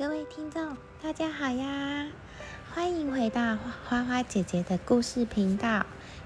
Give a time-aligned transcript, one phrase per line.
[0.00, 2.06] 各位听众，大家好呀！
[2.72, 5.84] 欢迎回到花花姐姐的故事频道。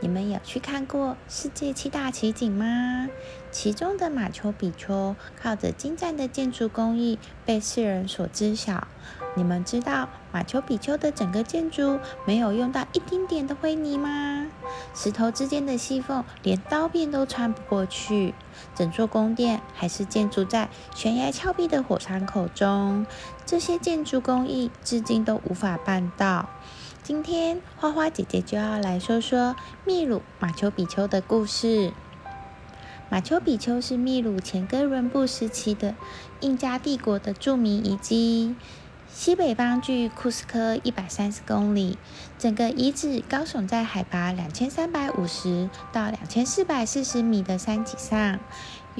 [0.00, 3.08] 你们有去看过世界七大奇景吗？
[3.50, 8.86] 其中的马丘比丘靠着精湛的建筑工艺被世人所知晓。
[9.34, 14.46] 你们知道马丘比丘的整个建筑没有用到一丁点的灰泥吗？
[14.94, 18.34] 石头之间的细缝连刀片都穿不过去。
[18.74, 23.06] 整座宫殿还是建筑在悬崖峭壁的火山口中，
[23.46, 26.48] 这些建筑工艺至今都无法办到。
[27.06, 31.92] 今天花花姐姐就要来说说秘鲁马丘比丘的故事。
[33.08, 35.94] 马丘比丘是秘鲁前哥伦布时期的
[36.40, 38.56] 印加帝国的著名遗迹，
[39.18, 41.96] 西北方距库斯科一百三十公里。
[42.38, 48.38] 整个遗址高耸在海拔两千三百五十到两千四百四十米的山脊上。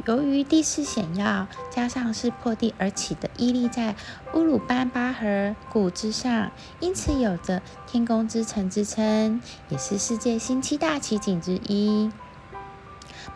[0.06, 3.95] 由于地势险要，加上是破地而起的，屹立在
[4.33, 12.11] 乌鲁班巴河谷之上，因此有着“天空之城”之称，也是世界新七大奇景之一。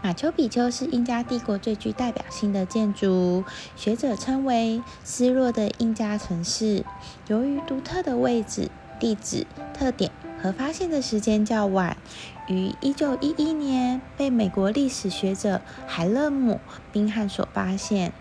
[0.03, 3.45] 马丘比丘是印加帝国最具代表性的建筑，
[3.77, 6.85] 学者称为“失落的印加城市”。
[7.29, 10.11] 由于独特的位置、地址特点。
[10.43, 11.99] 和发现的时间较晚，
[12.49, 16.55] 于一九一一年被美国历史学者海勒姆·
[16.91, 18.15] 宾汉所发现。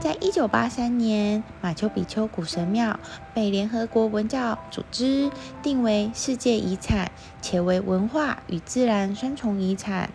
[0.00, 2.98] 在一九八三年，马丘比丘古神庙
[3.34, 5.30] 被联合国文教组织
[5.62, 10.08] 定为世界遗产，且为文化与自然双重遗产。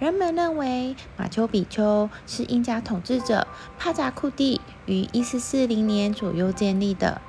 [0.00, 3.46] 人们认为马丘比丘是印加统治者
[3.78, 7.20] 帕扎库蒂于一四四零年左右建立的。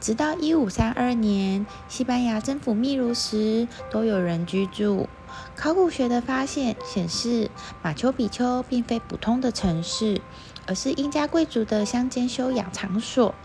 [0.00, 5.08] 直到一五三二年，西班牙征服秘鲁时，都有人居住。
[5.54, 7.48] 考古学的发现显示，
[7.80, 10.20] 马丘比丘并非普通的城市，
[10.66, 13.36] 而是印加贵族的乡间休养场所。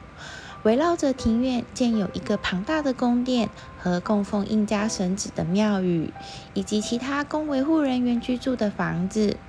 [0.64, 6.14] 围绕着庭院建有一个庞大的宫殿和供奉印加神子的庙宇，
[6.54, 9.40] 以及其他供维护人员居住的房子。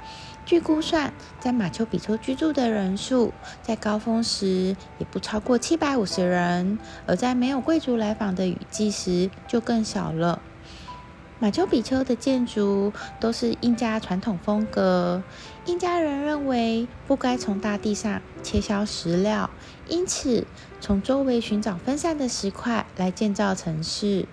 [0.47, 10.52] 据估算，在马丘比丘居住的人数，在高峰时也不超过七百五十人；而在没有贵族来访的雨季时，就更少了。
[11.43, 15.21] 马丘比丘的建筑都是印加传统风格。
[15.67, 19.51] 印加人认为不该从大地上切削石料，
[19.89, 20.47] 因此
[20.81, 24.27] 从周围寻找分散的石块来建造城市。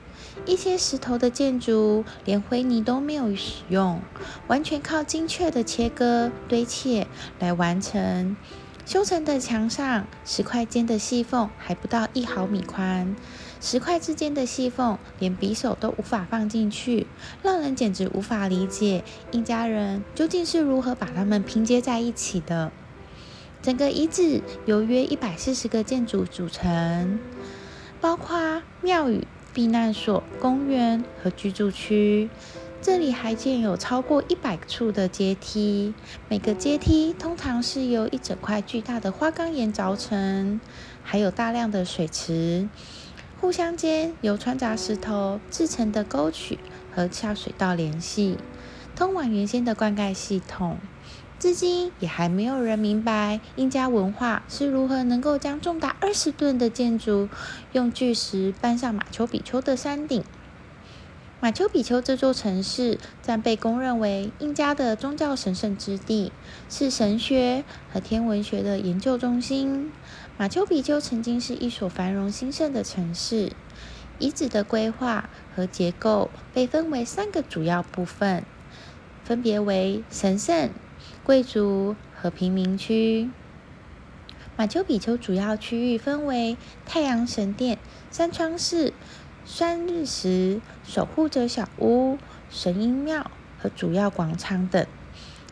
[0.46, 4.00] 一些石头的建筑连灰泥都没有使用，
[4.48, 7.08] 完全靠精确的切割堆砌
[7.40, 8.38] 来完成。
[8.86, 13.16] 修成的墙上，石块间的细缝还不到一毫米宽，
[13.60, 17.08] 石块之间的细缝连匕首都无法放进去，
[17.44, 22.72] 让人简直无法理解印加人究竟是如何把它们拼接在一起的。
[23.62, 27.20] 整个遗址由约一百四十个建筑组成，
[28.00, 29.28] 包括庙宇。
[29.52, 32.30] 避难所、公园和居住区，
[32.84, 35.96] 这里还建有超过一百处的阶梯。
[36.30, 40.62] 每个阶梯通常是由一整块巨大的花岗岩凿成，
[41.04, 42.70] 还有大量的水池，
[43.42, 46.60] 互相间由穿杂石头制成的沟渠
[46.94, 48.38] 和下水道联系，
[48.98, 50.78] 通往原先的灌溉系统。
[51.40, 57.30] 至今也还没有人明白印加文化是如何能够将重达二十吨的建筑
[57.72, 60.22] 用巨石搬上马丘比丘的山顶。
[61.42, 66.34] 马丘比丘这座城市暂被公认为印加的宗教神圣之地，
[66.68, 67.64] 是神学
[67.94, 69.90] 和天文学的研究中心。
[70.38, 73.54] 马丘比丘曾经是一所繁荣兴盛的城市。
[74.18, 78.44] 遗址的规划和结构被分为三个主要部分，
[79.24, 80.70] 分别为神圣。
[81.24, 83.30] 贵族和平民区。
[84.58, 87.78] 马丘比丘主要区域分为太阳神殿、
[88.12, 88.92] 山窗寺、
[89.52, 92.20] 栓日石、守护者小屋、
[92.52, 94.86] 神鹰庙和主要广场等。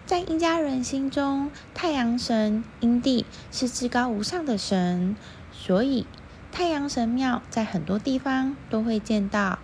[0.05, 5.15] 在印加人心中，太阳神阴帝是至高无上的神，
[5.51, 6.05] 所以
[6.51, 9.57] 太阳神庙在很多地方都会见到。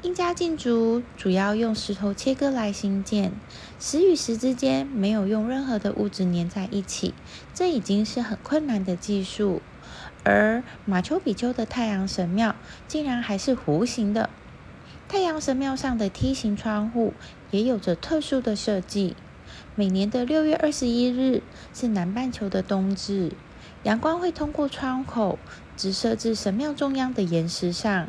[0.00, 3.32] 印加建筑主要用石头切割来兴建，
[3.78, 7.12] 石与石之间没有用任何的物质粘在一起，
[7.52, 9.60] 这已经是很困难的技术。
[10.28, 12.56] 而马丘比丘的太阳神庙
[12.88, 14.28] 竟然还是弧形的，
[15.08, 17.14] 太阳神庙上的梯形窗户
[17.52, 19.14] 也有着特殊的设计。
[19.76, 23.34] 每年的六月二十一日是南半球的冬至，
[23.84, 25.38] 阳光会通过窗口
[25.76, 28.08] 直射至神庙中央的岩石上。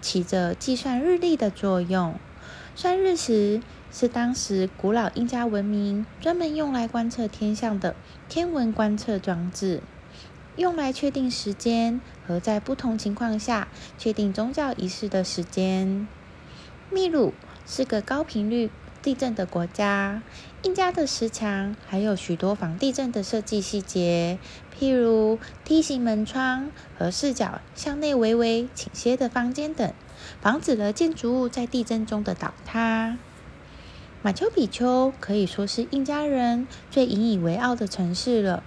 [0.00, 2.14] 起着计算日历的作用。
[2.76, 3.60] 算日时
[3.90, 7.96] 是当时古老印加文明专门用来观测天象的
[8.28, 9.82] 天文观测装置。
[10.56, 16.06] 用来确定时间和在不同情况下确定宗教仪式的时间。
[16.92, 17.32] 秘鲁
[17.66, 18.68] 是个高频率
[19.02, 20.22] 地震的国家，
[20.62, 24.38] 印加的石墙还有许多防地震的设计细节，
[24.78, 29.90] 譬如梯形门窗和视角向内微微倾斜的房间等，
[30.42, 33.16] 防止了建筑物在地震中的倒塌。
[34.22, 38.62] 马丘比丘可以说是印加人最引以为傲的城市了。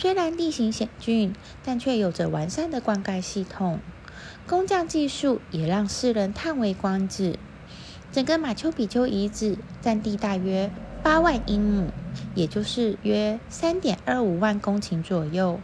[0.00, 3.82] 虽然地形险峻，但却有着完善的灌溉系统。
[4.46, 7.40] 工匠技术也让世人叹为观止。
[8.12, 10.70] 整个马丘比丘遗址占地大约
[11.02, 11.90] 八万英亩，
[12.32, 15.58] 也就是约三点二五万公顷左右。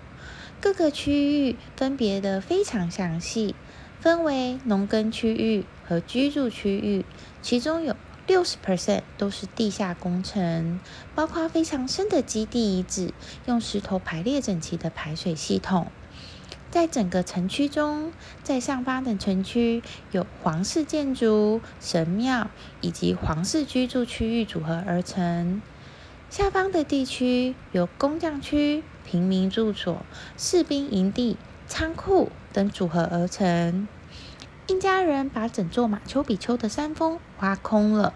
[0.61, 3.55] 各个区域分别的非常详细，
[4.01, 7.07] 分为农耕区域和居住区域，
[7.41, 7.95] 其中有。
[8.27, 10.81] 六十 percent 都是地下工程，
[11.15, 13.13] 包括非常深的基地遗址，
[13.45, 15.89] 用石头排列整齐的排水系统。
[16.71, 18.13] 在整个城区中，
[18.43, 22.51] 在上方的城区有皇室建筑、神庙
[22.81, 25.61] 以及皇室居住区域组合而成；
[26.31, 30.05] 下方的地区由工匠区、平民住所、
[30.37, 31.37] 士兵营地、
[31.69, 33.87] 仓库等组合而成。
[34.67, 38.15] 印加人把整座马丘比丘的山峰挖空了，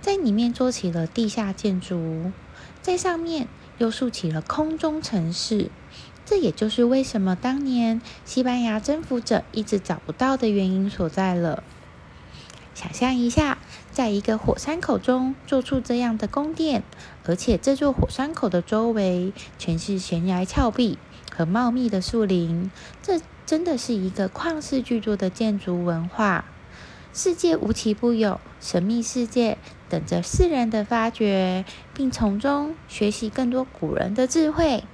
[0.00, 2.32] 在里面做起了地下建筑，
[2.80, 3.46] 在上面
[3.76, 5.70] 又竖起了空中城市。
[6.24, 11.62] 这也就是为什么当年西班牙征服者一直找不到的原因所在了。
[12.74, 13.58] 想象一下，
[13.90, 16.82] 在一个火山口中做出这样的宫殿，
[17.26, 20.96] 而且这座火山口的周围全是悬崖峭壁
[21.30, 22.70] 和茂密的树林，
[23.02, 23.20] 这。
[23.44, 26.44] 真的是一个旷世巨作的建筑文化，
[27.12, 29.58] 世界无奇不有，神秘世界
[29.88, 34.84] 等着世人的发掘，并从中学习更多古人的智慧。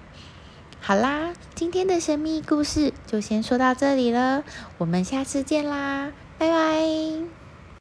[0.81, 4.45] 好啦，今天的神秘故事就先说到这里了，
[4.79, 7.48] 我们下次见啦，拜拜。